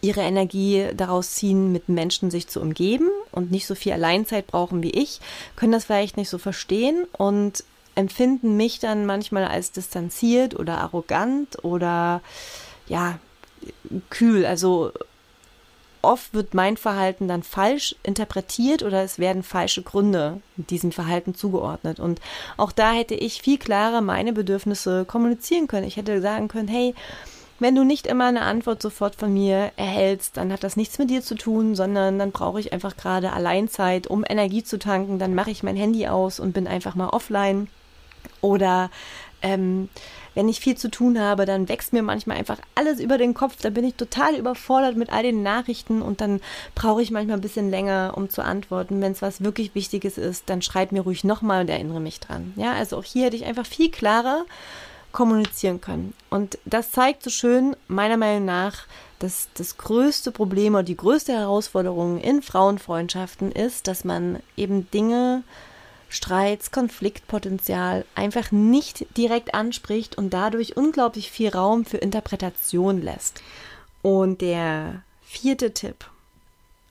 [0.00, 4.82] ihre Energie daraus ziehen, mit Menschen sich zu umgeben und nicht so viel Alleinzeit brauchen
[4.82, 5.20] wie ich,
[5.56, 7.64] können das vielleicht nicht so verstehen und
[7.94, 12.20] empfinden mich dann manchmal als distanziert oder arrogant oder
[12.86, 13.18] ja,
[14.10, 14.46] kühl.
[14.46, 14.92] Also
[16.02, 21.98] oft wird mein Verhalten dann falsch interpretiert oder es werden falsche Gründe diesem Verhalten zugeordnet.
[21.98, 22.20] Und
[22.56, 25.86] auch da hätte ich viel klarer meine Bedürfnisse kommunizieren können.
[25.86, 26.94] Ich hätte sagen können, hey,
[27.60, 31.08] wenn du nicht immer eine Antwort sofort von mir erhältst, dann hat das nichts mit
[31.08, 35.18] dir zu tun, sondern dann brauche ich einfach gerade Alleinzeit, um Energie zu tanken.
[35.18, 37.68] Dann mache ich mein Handy aus und bin einfach mal offline.
[38.44, 38.90] Oder
[39.40, 39.88] ähm,
[40.34, 43.56] wenn ich viel zu tun habe, dann wächst mir manchmal einfach alles über den Kopf.
[43.62, 46.40] Da bin ich total überfordert mit all den Nachrichten und dann
[46.74, 49.00] brauche ich manchmal ein bisschen länger, um zu antworten.
[49.00, 52.52] Wenn es was wirklich Wichtiges ist, dann schreib mir ruhig nochmal und erinnere mich dran.
[52.56, 54.44] Ja, also auch hier hätte ich einfach viel klarer
[55.12, 56.12] kommunizieren können.
[56.28, 58.86] Und das zeigt so schön, meiner Meinung nach,
[59.20, 65.44] dass das größte Problem oder die größte Herausforderung in Frauenfreundschaften ist, dass man eben Dinge
[66.14, 73.42] Streits, Konfliktpotenzial einfach nicht direkt anspricht und dadurch unglaublich viel Raum für Interpretation lässt.
[74.00, 76.08] Und der vierte Tipp,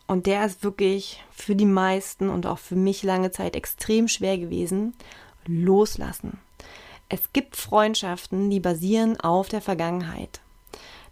[0.07, 4.37] und der ist wirklich für die meisten und auch für mich lange Zeit extrem schwer
[4.37, 4.93] gewesen,
[5.47, 6.39] loslassen.
[7.07, 10.41] Es gibt Freundschaften, die basieren auf der Vergangenheit.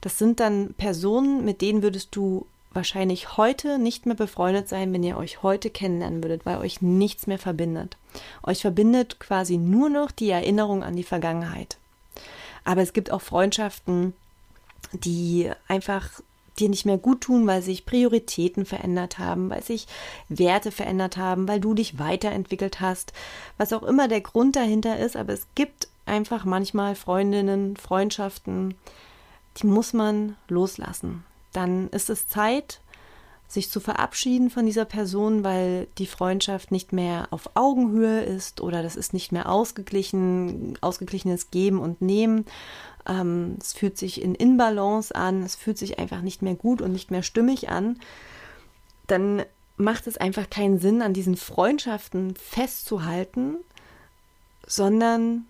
[0.02, 5.04] Das sind dann Personen, mit denen würdest du wahrscheinlich heute nicht mehr befreundet sein, wenn
[5.04, 7.98] ihr euch heute kennenlernen würdet, weil euch nichts mehr verbindet.
[8.44, 11.78] Euch verbindet quasi nur noch die Erinnerung an die Vergangenheit.
[12.64, 14.14] Aber es gibt auch Freundschaften,
[14.94, 16.22] die einfach
[16.60, 19.88] dir nicht mehr gut tun, weil sich Prioritäten verändert haben, weil sich
[20.30, 23.14] Werte verändert haben, weil du dich weiterentwickelt hast,
[23.58, 28.76] was auch immer der Grund dahinter ist, aber es gibt einfach manchmal Freundinnen, Freundschaften,
[29.58, 32.82] die muss man loslassen dann ist es Zeit,
[33.48, 38.82] sich zu verabschieden von dieser Person, weil die Freundschaft nicht mehr auf Augenhöhe ist oder
[38.82, 42.46] das ist nicht mehr ausgeglichen, ausgeglichenes Geben und Nehmen.
[43.06, 46.94] Ähm, es fühlt sich in Inbalance an, es fühlt sich einfach nicht mehr gut und
[46.94, 48.00] nicht mehr stimmig an.
[49.08, 49.44] Dann
[49.76, 53.58] macht es einfach keinen Sinn, an diesen Freundschaften festzuhalten,
[54.66, 55.46] sondern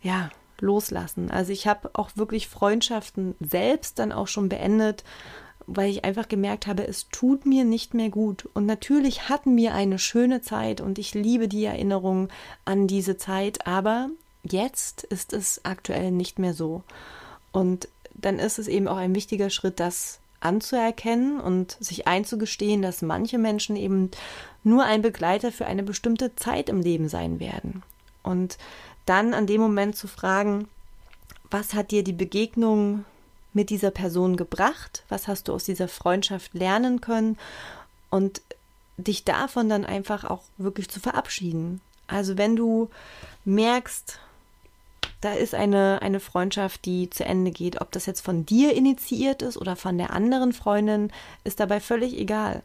[0.00, 0.30] ja,
[0.60, 1.30] loslassen.
[1.30, 5.04] Also ich habe auch wirklich Freundschaften selbst dann auch schon beendet,
[5.66, 8.48] weil ich einfach gemerkt habe, es tut mir nicht mehr gut.
[8.54, 12.28] Und natürlich hatten wir eine schöne Zeit und ich liebe die Erinnerung
[12.64, 14.08] an diese Zeit, aber
[14.42, 16.82] jetzt ist es aktuell nicht mehr so.
[17.52, 23.02] Und dann ist es eben auch ein wichtiger Schritt, das anzuerkennen und sich einzugestehen, dass
[23.02, 24.10] manche Menschen eben
[24.64, 27.82] nur ein Begleiter für eine bestimmte Zeit im Leben sein werden.
[28.22, 28.58] Und
[29.08, 30.68] dann an dem Moment zu fragen,
[31.50, 33.04] was hat dir die Begegnung
[33.52, 35.04] mit dieser Person gebracht?
[35.08, 37.38] Was hast du aus dieser Freundschaft lernen können?
[38.10, 38.42] Und
[38.96, 41.80] dich davon dann einfach auch wirklich zu verabschieden.
[42.06, 42.90] Also wenn du
[43.44, 44.18] merkst,
[45.20, 49.42] da ist eine, eine Freundschaft, die zu Ende geht, ob das jetzt von dir initiiert
[49.42, 51.12] ist oder von der anderen Freundin,
[51.44, 52.62] ist dabei völlig egal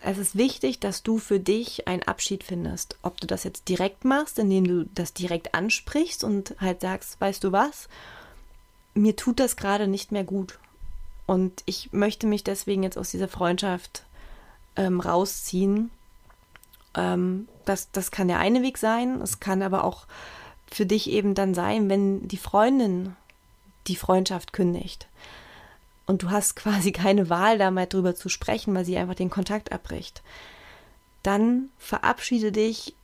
[0.00, 2.96] es ist wichtig, dass du für dich einen Abschied findest.
[3.02, 7.42] Ob du das jetzt direkt machst, indem du das direkt ansprichst und halt sagst, weißt
[7.42, 7.88] du was,
[8.94, 10.58] mir tut das gerade nicht mehr gut.
[11.26, 14.04] Und ich möchte mich deswegen jetzt aus dieser Freundschaft
[14.76, 15.90] ähm, rausziehen.
[16.94, 19.20] Ähm, das, das kann der eine Weg sein.
[19.20, 20.06] Es kann aber auch
[20.70, 23.16] für dich eben dann sein, wenn die Freundin
[23.88, 25.08] die Freundschaft kündigt
[26.08, 29.30] und du hast quasi keine Wahl, da mal drüber zu sprechen, weil sie einfach den
[29.30, 30.22] Kontakt abbricht,
[31.22, 32.94] dann verabschiede dich,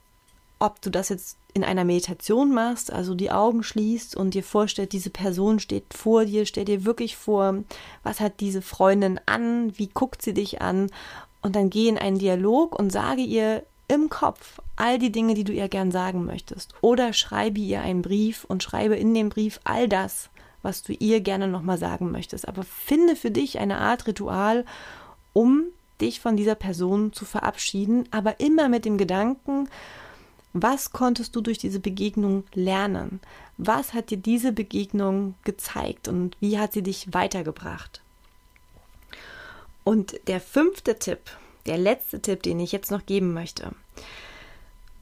[0.58, 4.92] ob du das jetzt in einer Meditation machst, also die Augen schließt und dir vorstellst,
[4.92, 7.62] diese Person steht vor dir, stell dir wirklich vor,
[8.02, 10.90] was hat diese Freundin an, wie guckt sie dich an?
[11.42, 15.44] Und dann geh in einen Dialog und sage ihr im Kopf all die Dinge, die
[15.44, 16.74] du ihr gern sagen möchtest.
[16.80, 20.30] Oder schreibe ihr einen Brief und schreibe in dem Brief all das,
[20.64, 22.48] was du ihr gerne nochmal sagen möchtest.
[22.48, 24.64] Aber finde für dich eine Art Ritual,
[25.32, 25.64] um
[26.00, 29.68] dich von dieser Person zu verabschieden, aber immer mit dem Gedanken,
[30.52, 33.20] was konntest du durch diese Begegnung lernen?
[33.58, 38.00] Was hat dir diese Begegnung gezeigt und wie hat sie dich weitergebracht?
[39.82, 41.20] Und der fünfte Tipp,
[41.66, 43.72] der letzte Tipp, den ich jetzt noch geben möchte.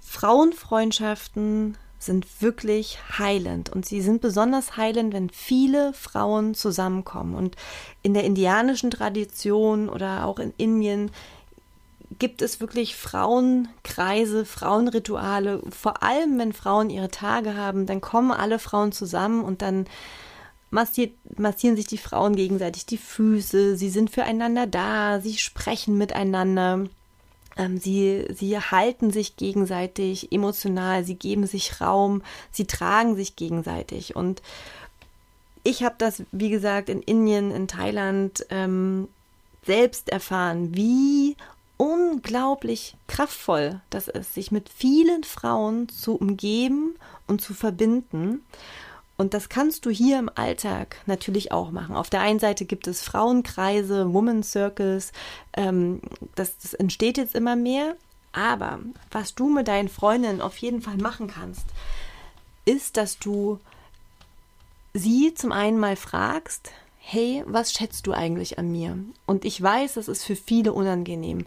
[0.00, 7.34] Frauenfreundschaften sind wirklich heilend und sie sind besonders heilend, wenn viele Frauen zusammenkommen.
[7.34, 7.56] Und
[8.02, 11.10] in der indianischen Tradition oder auch in Indien
[12.18, 15.62] gibt es wirklich Frauenkreise, Frauenrituale.
[15.70, 19.86] Vor allem, wenn Frauen ihre Tage haben, dann kommen alle Frauen zusammen und dann
[20.70, 26.86] massiert, massieren sich die Frauen gegenseitig die Füße, sie sind füreinander da, sie sprechen miteinander.
[27.56, 34.16] Ähm, sie, sie halten sich gegenseitig emotional, sie geben sich Raum, sie tragen sich gegenseitig.
[34.16, 34.42] Und
[35.64, 39.08] ich habe das, wie gesagt, in Indien, in Thailand ähm,
[39.64, 41.36] selbst erfahren, wie
[41.76, 46.94] unglaublich kraftvoll das ist, sich mit vielen Frauen zu umgeben
[47.26, 48.44] und zu verbinden.
[49.16, 51.96] Und das kannst du hier im Alltag natürlich auch machen.
[51.96, 55.12] Auf der einen Seite gibt es Frauenkreise, Woman Circles,
[55.54, 56.00] ähm,
[56.34, 57.96] das, das entsteht jetzt immer mehr.
[58.32, 61.66] Aber was du mit deinen Freundinnen auf jeden Fall machen kannst,
[62.64, 63.60] ist, dass du
[64.94, 68.96] sie zum einen mal fragst, hey, was schätzt du eigentlich an mir?
[69.26, 71.44] Und ich weiß, das ist für viele unangenehm.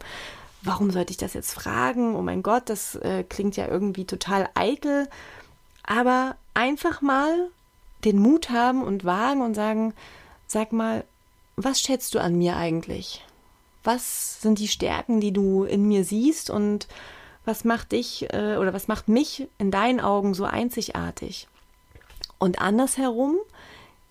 [0.62, 2.14] Warum sollte ich das jetzt fragen?
[2.14, 5.08] Oh mein Gott, das äh, klingt ja irgendwie total eitel.
[5.84, 7.50] Aber einfach mal
[8.04, 9.94] den Mut haben und wagen und sagen,
[10.46, 11.04] sag mal,
[11.56, 13.24] was schätzt du an mir eigentlich?
[13.82, 16.86] Was sind die Stärken, die du in mir siehst und
[17.44, 21.48] was macht dich äh, oder was macht mich in deinen Augen so einzigartig?
[22.38, 23.36] Und andersherum,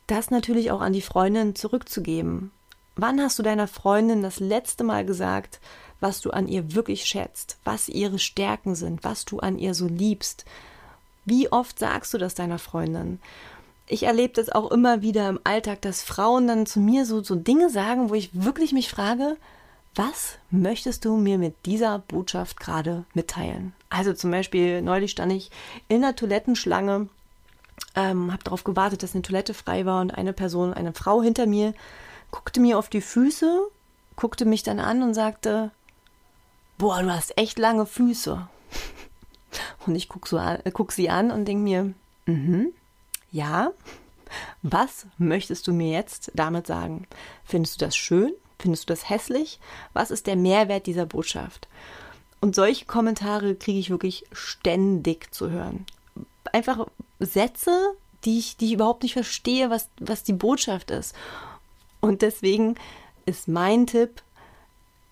[0.08, 2.52] das natürlich auch an die Freundin zurückzugeben.
[2.96, 5.60] Wann hast du deiner Freundin das letzte Mal gesagt,
[6.00, 9.88] was du an ihr wirklich schätzt, was ihre Stärken sind, was du an ihr so
[9.88, 10.46] liebst?
[11.26, 13.20] Wie oft sagst du das deiner Freundin?
[13.88, 17.36] Ich erlebe das auch immer wieder im Alltag, dass Frauen dann zu mir so, so
[17.36, 19.38] Dinge sagen, wo ich wirklich mich frage,
[19.94, 23.74] was möchtest du mir mit dieser Botschaft gerade mitteilen?
[23.90, 25.52] Also zum Beispiel, neulich stand ich
[25.88, 27.08] in der Toilettenschlange,
[27.96, 31.46] ähm, habe darauf gewartet, dass eine Toilette frei war und eine Person, eine Frau hinter
[31.46, 31.74] mir,
[32.32, 33.68] guckte mir auf die Füße,
[34.16, 35.72] guckte mich dann an und sagte,
[36.78, 38.48] boah, du hast echt lange Füße.
[39.86, 40.42] Und ich guck, so
[40.74, 41.94] guck sie an und denke mir,
[42.26, 42.74] mhm,
[43.36, 43.74] ja,
[44.62, 47.06] was möchtest du mir jetzt damit sagen?
[47.44, 48.34] Findest du das schön?
[48.58, 49.60] Findest du das hässlich?
[49.92, 51.68] Was ist der Mehrwert dieser Botschaft?
[52.40, 55.86] Und solche Kommentare kriege ich wirklich ständig zu hören.
[56.54, 56.88] Einfach
[57.20, 61.14] Sätze, die ich, die ich überhaupt nicht verstehe, was, was die Botschaft ist.
[62.00, 62.76] Und deswegen
[63.26, 64.22] ist mein Tipp,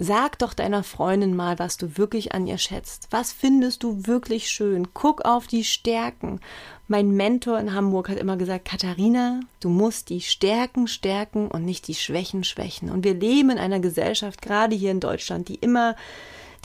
[0.05, 3.07] Sag doch deiner Freundin mal, was du wirklich an ihr schätzt.
[3.11, 4.89] Was findest du wirklich schön?
[4.93, 6.41] Guck auf die Stärken.
[6.89, 11.87] Mein Mentor in Hamburg hat immer gesagt, Katharina, du musst die Stärken stärken und nicht
[11.87, 12.89] die Schwächen schwächen.
[12.89, 15.95] Und wir leben in einer Gesellschaft, gerade hier in Deutschland, die immer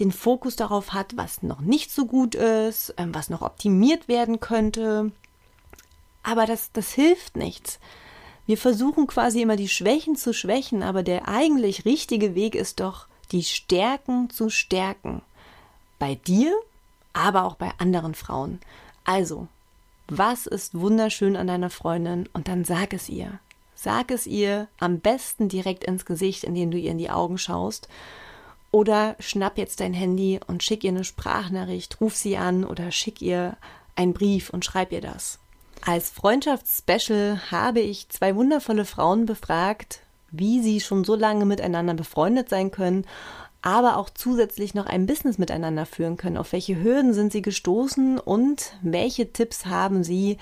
[0.01, 4.41] den Fokus darauf hat, was noch nicht so gut ist, ähm, was noch optimiert werden
[4.41, 5.13] könnte.
[6.25, 7.79] Aber das, das hilft nichts.
[8.47, 13.07] Wir versuchen quasi immer die Schwächen zu schwächen, aber der eigentlich richtige Weg ist doch,
[13.33, 15.23] die Stärken zu stärken.
[15.99, 16.55] Bei dir,
[17.13, 18.61] aber auch bei anderen Frauen.
[19.05, 19.49] Also,
[20.09, 23.41] was ist wunderschön an deiner Freundin und dann sag es ihr.
[23.75, 27.89] Sag es ihr am besten direkt ins Gesicht, indem du ihr in die Augen schaust.
[28.71, 33.23] Oder schnapp jetzt dein Handy und schick ihr eine Sprachnachricht, ruf sie an oder schick
[33.23, 33.57] ihr
[33.97, 35.39] einen Brief und schreib ihr das.
[35.87, 42.49] Als Freundschaftsspecial habe ich zwei wundervolle Frauen befragt, wie sie schon so lange miteinander befreundet
[42.49, 43.05] sein können,
[43.63, 46.37] aber auch zusätzlich noch ein Business miteinander führen können.
[46.37, 50.39] Auf welche Hürden sind sie gestoßen und welche Tipps haben sie,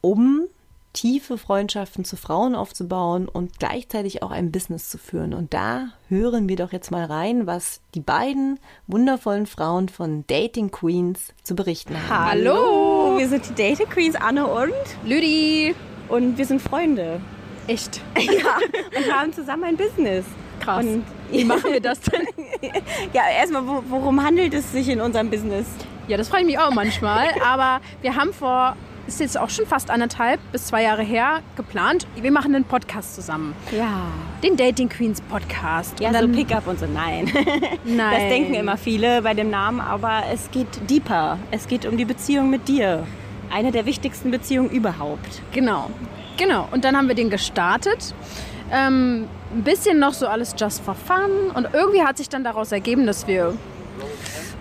[0.00, 0.48] um
[0.92, 5.32] tiefe Freundschaften zu Frauen aufzubauen und gleichzeitig auch ein Business zu führen.
[5.32, 10.70] Und da hören wir doch jetzt mal rein, was die beiden wundervollen Frauen von Dating
[10.70, 12.30] Queens zu berichten haben.
[12.30, 15.74] Hallo, wir sind die Dating Queens Anne und Lüdi
[16.08, 17.20] und wir sind Freunde.
[17.66, 18.00] Echt?
[18.18, 18.56] Ja,
[18.96, 20.24] und haben zusammen ein Business.
[20.60, 20.84] Krass.
[20.84, 22.22] Und Wie machen wir das denn?
[23.12, 25.66] ja, erstmal, wo- worum handelt es sich in unserem Business?
[26.08, 27.26] Ja, das frage ich mich auch manchmal.
[27.44, 32.06] Aber wir haben vor, ist jetzt auch schon fast anderthalb bis zwei Jahre her, geplant,
[32.16, 33.54] wir machen einen Podcast zusammen.
[33.76, 34.02] Ja.
[34.42, 35.98] Den Dating Queens Podcast.
[36.00, 36.86] Ja, Und so dann- Pickup und so.
[36.86, 37.30] Nein.
[37.84, 38.10] Nein.
[38.12, 41.38] Das denken immer viele bei dem Namen, aber es geht deeper.
[41.50, 43.04] Es geht um die Beziehung mit dir.
[43.52, 45.42] Eine der wichtigsten Beziehungen überhaupt.
[45.52, 45.90] Genau,
[46.36, 46.68] genau.
[46.70, 48.14] Und dann haben wir den gestartet.
[48.70, 51.50] Ähm, ein bisschen noch so alles just for fun.
[51.54, 53.54] Und irgendwie hat sich dann daraus ergeben, dass wir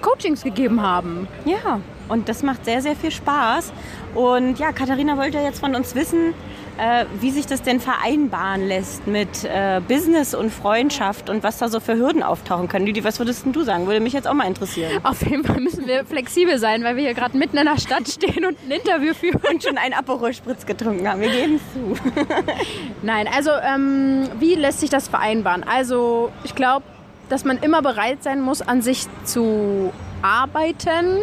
[0.01, 1.27] Coachings gegeben haben.
[1.45, 1.79] Ja,
[2.09, 3.71] und das macht sehr, sehr viel Spaß.
[4.15, 6.33] Und ja, Katharina wollte jetzt von uns wissen,
[6.77, 11.69] äh, wie sich das denn vereinbaren lässt mit äh, Business und Freundschaft und was da
[11.69, 12.85] so für Hürden auftauchen können.
[12.85, 13.87] Lüdi, was würdest du sagen?
[13.87, 14.91] Würde mich jetzt auch mal interessieren.
[15.03, 18.07] Auf jeden Fall müssen wir flexibel sein, weil wir hier gerade mitten in der Stadt
[18.07, 19.41] stehen und ein Interview führen.
[19.51, 21.21] Und schon einen Aperol Spritz getrunken haben.
[21.21, 22.11] Wir geben es zu.
[23.01, 25.63] Nein, also ähm, wie lässt sich das vereinbaren?
[25.63, 26.85] Also ich glaube,
[27.29, 31.19] dass man immer bereit sein muss, an sich zu arbeiten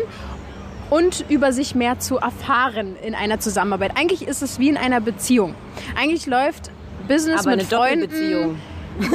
[0.91, 3.93] und über sich mehr zu erfahren in einer Zusammenarbeit.
[3.97, 5.55] Eigentlich ist es wie in einer Beziehung.
[5.97, 6.71] Eigentlich läuft
[7.07, 8.59] Business Aber mit eine Freunden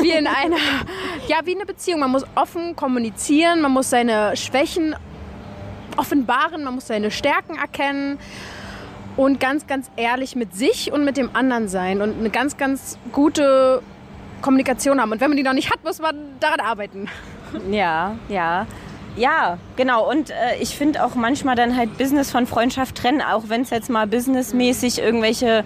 [0.02, 0.58] wie in einer,
[1.28, 2.00] ja, wie eine Beziehung.
[2.00, 4.96] Man muss offen kommunizieren, man muss seine Schwächen
[5.98, 8.18] offenbaren, man muss seine Stärken erkennen
[9.18, 12.98] und ganz, ganz ehrlich mit sich und mit dem anderen sein und eine ganz, ganz
[13.12, 13.82] gute
[14.42, 15.12] Kommunikation haben.
[15.12, 17.08] Und wenn man die noch nicht hat, muss man daran arbeiten.
[17.70, 18.66] Ja, ja.
[19.16, 20.10] Ja, genau.
[20.10, 23.70] Und äh, ich finde auch manchmal dann halt Business von Freundschaft trennen, auch wenn es
[23.70, 25.64] jetzt mal businessmäßig irgendwelche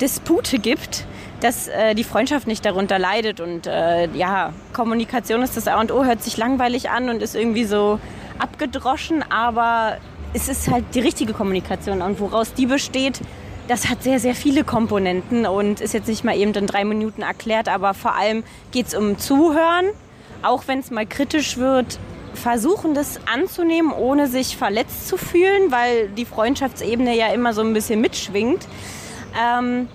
[0.00, 1.06] Dispute gibt,
[1.40, 3.40] dass äh, die Freundschaft nicht darunter leidet.
[3.40, 7.34] Und äh, ja, Kommunikation ist das A und O, hört sich langweilig an und ist
[7.34, 7.98] irgendwie so
[8.38, 9.96] abgedroschen, aber
[10.34, 12.02] es ist halt die richtige Kommunikation.
[12.02, 13.20] Und woraus die besteht,
[13.68, 17.22] das hat sehr, sehr viele Komponenten und ist jetzt nicht mal eben in drei Minuten
[17.22, 19.86] erklärt, aber vor allem geht es um Zuhören,
[20.42, 21.98] auch wenn es mal kritisch wird,
[22.34, 27.72] versuchen das anzunehmen, ohne sich verletzt zu fühlen, weil die Freundschaftsebene ja immer so ein
[27.72, 28.66] bisschen mitschwingt.
[29.40, 29.88] Ähm,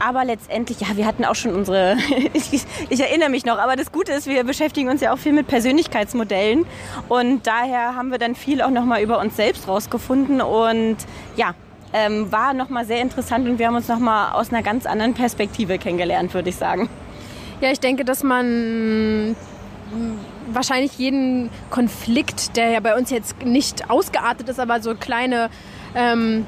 [0.00, 1.96] aber letztendlich, ja, wir hatten auch schon unsere,
[2.32, 5.32] ich, ich erinnere mich noch, aber das Gute ist, wir beschäftigen uns ja auch viel
[5.32, 6.66] mit Persönlichkeitsmodellen
[7.08, 10.96] und daher haben wir dann viel auch nochmal über uns selbst rausgefunden und
[11.36, 11.54] ja,
[11.92, 15.78] ähm, war nochmal sehr interessant und wir haben uns nochmal aus einer ganz anderen Perspektive
[15.78, 16.88] kennengelernt, würde ich sagen.
[17.60, 19.34] Ja, ich denke, dass man
[20.52, 25.50] wahrscheinlich jeden Konflikt, der ja bei uns jetzt nicht ausgeartet ist, aber so kleine
[25.94, 26.46] ähm,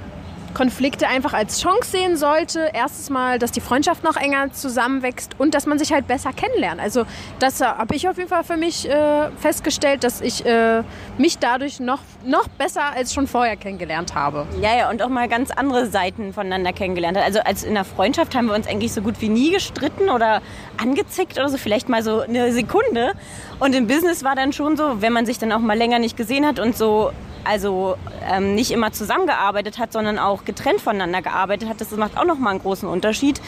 [0.54, 2.70] Konflikte einfach als Chance sehen sollte.
[2.72, 6.80] Erstens mal, dass die Freundschaft noch enger zusammenwächst und dass man sich halt besser kennenlernt.
[6.80, 7.04] Also
[7.38, 10.82] das habe ich auf jeden Fall für mich äh, festgestellt, dass ich äh,
[11.18, 14.46] mich dadurch noch, noch besser als schon vorher kennengelernt habe.
[14.60, 17.24] Ja, ja, und auch mal ganz andere Seiten voneinander kennengelernt hat.
[17.24, 20.42] Also als in der Freundschaft haben wir uns eigentlich so gut wie nie gestritten oder
[20.76, 23.12] angezickt oder so, vielleicht mal so eine Sekunde.
[23.58, 26.16] Und im Business war dann schon so, wenn man sich dann auch mal länger nicht
[26.16, 27.12] gesehen hat und so,
[27.44, 27.96] also
[28.28, 32.52] ähm, nicht immer zusammengearbeitet hat, sondern auch getrennt voneinander gearbeitet hat, das macht auch nochmal
[32.52, 33.40] einen großen Unterschied.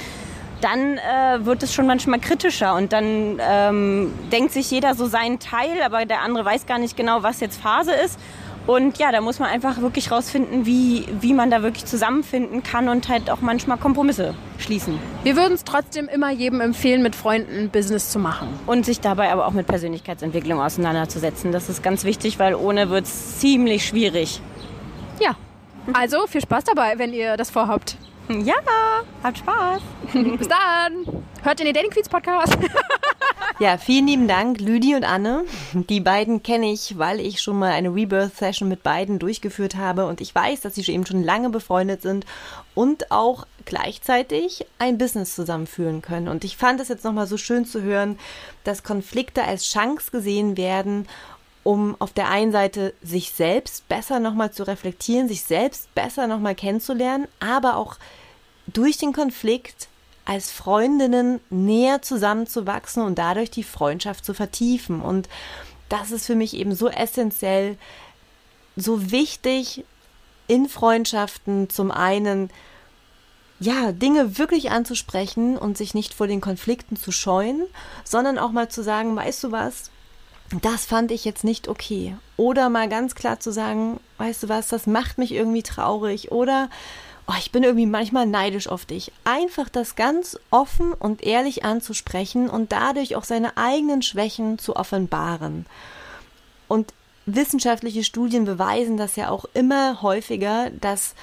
[0.61, 5.40] Dann äh, wird es schon manchmal kritischer und dann ähm, denkt sich jeder so seinen
[5.40, 8.18] Teil, aber der andere weiß gar nicht genau, was jetzt Phase ist.
[8.66, 12.88] Und ja, da muss man einfach wirklich rausfinden, wie, wie man da wirklich zusammenfinden kann
[12.88, 14.98] und halt auch manchmal Kompromisse schließen.
[15.24, 18.48] Wir würden es trotzdem immer jedem empfehlen, mit Freunden Business zu machen.
[18.66, 21.50] Und sich dabei aber auch mit Persönlichkeitsentwicklung auseinanderzusetzen.
[21.50, 24.40] Das ist ganz wichtig, weil ohne wird es ziemlich schwierig.
[25.20, 25.34] Ja.
[25.92, 27.96] Also viel Spaß dabei, wenn ihr das vorhabt.
[28.28, 28.54] Ja,
[29.22, 29.82] habt Spaß.
[30.12, 31.24] Bis dann.
[31.42, 32.56] Hört in den Dating Queens Podcast.
[33.58, 35.44] Ja, vielen lieben Dank, Lüdi und Anne.
[35.72, 40.20] Die beiden kenne ich, weil ich schon mal eine Rebirth-Session mit beiden durchgeführt habe und
[40.20, 42.24] ich weiß, dass sie eben schon lange befreundet sind
[42.74, 46.26] und auch gleichzeitig ein Business zusammenführen können.
[46.26, 48.18] Und ich fand es jetzt nochmal so schön zu hören,
[48.64, 51.06] dass Konflikte als Chance gesehen werden,
[51.64, 56.54] um auf der einen Seite sich selbst besser nochmal zu reflektieren, sich selbst besser nochmal
[56.54, 57.96] kennenzulernen, aber auch
[58.66, 59.88] durch den Konflikt
[60.24, 65.00] als Freundinnen näher zusammenzuwachsen und dadurch die Freundschaft zu vertiefen.
[65.00, 65.28] Und
[65.88, 67.76] das ist für mich eben so essentiell,
[68.76, 69.84] so wichtig
[70.46, 72.50] in Freundschaften zum einen,
[73.60, 77.62] ja, Dinge wirklich anzusprechen und sich nicht vor den Konflikten zu scheuen,
[78.04, 79.90] sondern auch mal zu sagen, weißt du was,
[80.61, 82.16] das fand ich jetzt nicht okay.
[82.36, 86.32] Oder mal ganz klar zu sagen, weißt du was, das macht mich irgendwie traurig.
[86.32, 86.68] Oder
[87.26, 89.12] oh, ich bin irgendwie manchmal neidisch auf dich.
[89.24, 95.66] Einfach das ganz offen und ehrlich anzusprechen und dadurch auch seine eigenen Schwächen zu offenbaren.
[96.68, 96.92] Und
[97.26, 101.14] wissenschaftliche Studien beweisen das ja auch immer häufiger, dass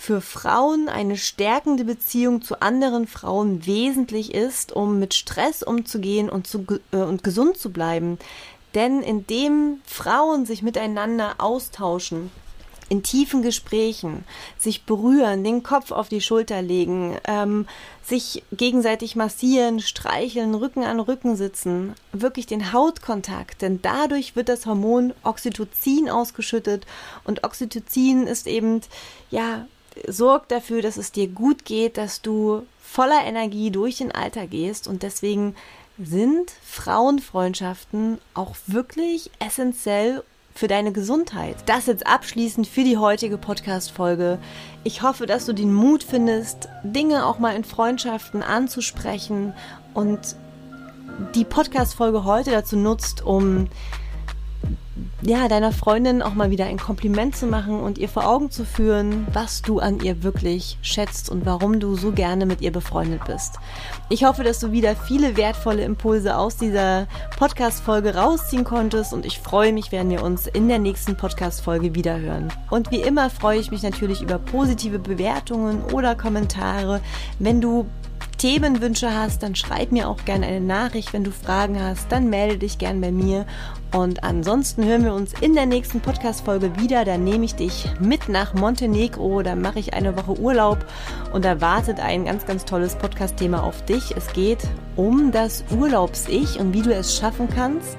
[0.00, 6.46] für Frauen eine stärkende Beziehung zu anderen Frauen wesentlich ist, um mit Stress umzugehen und,
[6.46, 8.18] zu, äh, und gesund zu bleiben.
[8.74, 12.30] Denn indem Frauen sich miteinander austauschen,
[12.90, 14.24] in tiefen Gesprächen,
[14.58, 17.66] sich berühren, den Kopf auf die Schulter legen, ähm,
[18.04, 24.66] sich gegenseitig massieren, streicheln, Rücken an Rücken sitzen, wirklich den Hautkontakt, denn dadurch wird das
[24.66, 26.84] Hormon Oxytocin ausgeschüttet
[27.22, 28.80] und Oxytocin ist eben,
[29.30, 29.68] ja,
[30.08, 34.88] sorgt dafür, dass es dir gut geht, dass du voller Energie durch den Alter gehst
[34.88, 35.54] und deswegen
[36.02, 40.22] sind Frauenfreundschaften auch wirklich essentiell
[40.54, 41.56] für deine Gesundheit.
[41.66, 44.38] Das jetzt abschließend für die heutige Podcast-Folge.
[44.82, 49.52] Ich hoffe, dass du den Mut findest, Dinge auch mal in Freundschaften anzusprechen
[49.94, 50.36] und
[51.34, 53.68] die Podcast-Folge heute dazu nutzt, um
[55.22, 58.64] ja, deiner Freundin auch mal wieder ein Kompliment zu machen und ihr vor Augen zu
[58.64, 63.24] führen, was du an ihr wirklich schätzt und warum du so gerne mit ihr befreundet
[63.26, 63.58] bist.
[64.08, 67.06] Ich hoffe, dass du wieder viele wertvolle Impulse aus dieser
[67.38, 72.52] Podcast-Folge rausziehen konntest und ich freue mich, wenn wir uns in der nächsten Podcast-Folge wiederhören.
[72.70, 77.00] Und wie immer freue ich mich natürlich über positive Bewertungen oder Kommentare.
[77.38, 77.86] Wenn du
[78.40, 81.12] Themenwünsche hast, dann schreib mir auch gerne eine Nachricht.
[81.12, 83.44] Wenn du Fragen hast, dann melde dich gern bei mir.
[83.92, 87.04] Und ansonsten hören wir uns in der nächsten Podcast-Folge wieder.
[87.04, 89.42] Da nehme ich dich mit nach Montenegro.
[89.42, 90.78] Da mache ich eine Woche Urlaub
[91.32, 94.14] und da wartet ein ganz, ganz tolles Podcast-Thema auf dich.
[94.16, 94.60] Es geht
[94.94, 97.96] um das Urlaubs-Ich und wie du es schaffen kannst,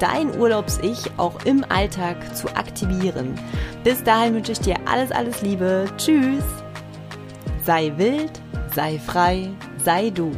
[0.00, 3.38] dein Urlaubs-Ich auch im Alltag zu aktivieren.
[3.84, 5.84] Bis dahin wünsche ich dir alles, alles Liebe.
[5.96, 6.44] Tschüss.
[7.64, 8.32] Sei wild,
[8.74, 9.50] sei frei,
[9.84, 10.32] sei du.